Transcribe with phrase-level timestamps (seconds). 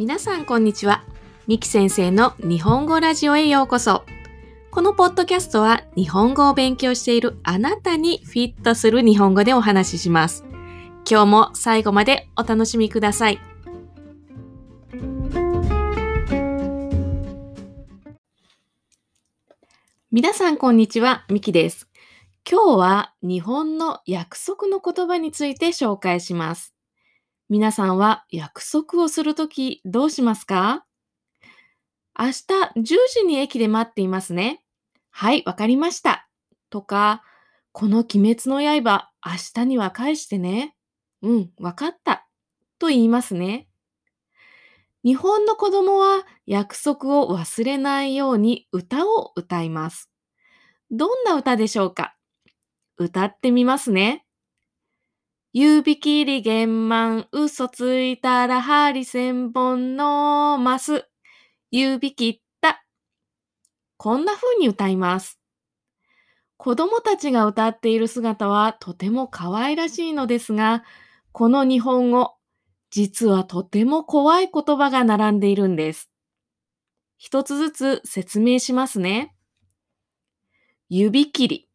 [0.00, 1.04] 皆さんこんにちは。
[1.46, 4.06] ミキ先生の日本語ラジオへようこそ。
[4.70, 10.46] このポッドキャストは日本語を勉強しているあなたにフィットする日本語でお話しします。
[11.06, 13.40] 今日も最後までお楽しみください。
[20.10, 21.90] 皆さんこんにちは、ミキです。
[22.50, 26.74] 今日は日本の約束の言葉について紹介します。
[27.50, 30.86] 皆さんは約束をするときどうしますか？
[32.16, 32.32] 明日
[32.76, 32.82] 10
[33.12, 34.62] 時に駅で待っていますね。
[35.10, 36.28] はい、わかりました。
[36.70, 37.24] とか、
[37.72, 39.32] この鬼滅の刃、明
[39.62, 40.76] 日には返してね。
[41.22, 42.28] うん、わかった。
[42.78, 43.66] と言いますね。
[45.02, 50.08] 日本の子供は約束を忘れないように歌を歌います。
[50.92, 52.14] どんな歌でしょうか？
[52.96, 54.24] 歌ってみますね。
[55.52, 61.08] 指切り玄満、嘘ついたら針千本のます。
[61.72, 62.84] 指切った。
[63.96, 65.40] こんな風に歌います。
[66.56, 70.84] 子供たちが歌っている姿はとても可愛らしいのですが、
[71.32, 72.36] この日本語、
[72.90, 76.12] 実はとても怖い言葉が並んでいるんです。
[77.18, 79.34] 一つずつ説明しますね。
[80.88, 81.68] 指切り。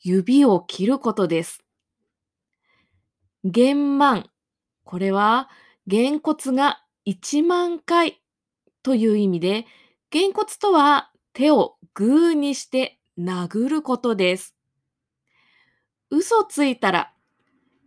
[0.00, 1.64] 指を切ることです。
[3.44, 4.30] 玄満。
[4.84, 5.48] これは、
[5.86, 8.20] げんこつが1万回
[8.82, 9.66] という意味で、
[10.10, 14.56] げんこつとは手をグーにして殴ることです。
[16.10, 17.12] 嘘ついたら、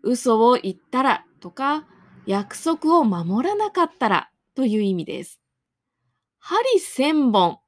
[0.01, 1.87] 嘘を言ったらとか、
[2.25, 5.41] 約束を守らなかったらという意味です。
[6.39, 7.59] 針千本。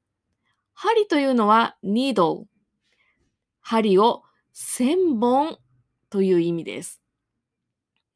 [0.74, 2.46] 針というのは needle。
[3.60, 5.58] 針を千本
[6.10, 7.00] という意味です。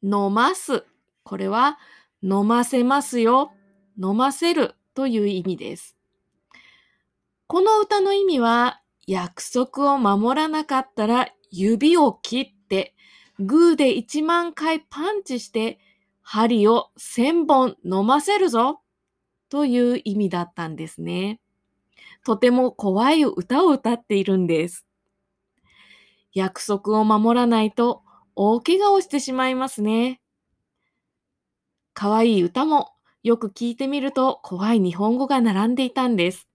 [0.03, 0.85] 飲ます。
[1.23, 1.77] これは
[2.23, 3.51] 飲ませますよ。
[4.01, 5.95] 飲ませるという意味です。
[7.47, 12.95] この歌の意味は約束を守らなかったら指を切って
[13.39, 15.79] グーで1万回パンチして
[16.21, 18.81] 針を1000本飲ませるぞ
[19.49, 21.41] という意味だったんですね。
[22.23, 24.85] とても怖い歌を歌っているんです。
[26.33, 28.03] 約束を守らないと
[28.35, 30.21] 大怪我をしてしまいますね。
[31.93, 32.93] 可愛い歌も
[33.23, 36.47] よく聞いてみると怖い日本語が並んでいたんです。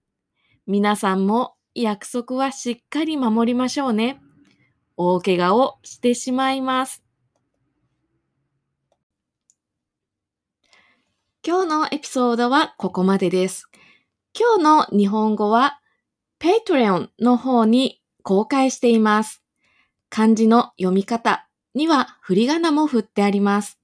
[0.65, 4.19] 皆さんも約束はしっかり守りましょうね。
[4.97, 7.03] 大怪我をしてしまいます。
[11.45, 13.69] 今日のエピソードはここまでです。
[14.37, 15.79] 今日の日本語は
[16.39, 19.41] Patreon の方に公開しています。
[20.09, 21.46] 漢字の読み方
[21.77, 23.79] には振り仮名も振ってあります。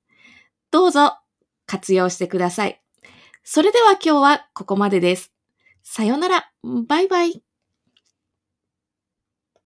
[0.72, 1.18] どうぞ
[1.66, 2.82] 活用してください。
[3.44, 5.32] それでは今日はここまでです。
[5.84, 6.52] さよなら。
[6.88, 7.53] バイバイ。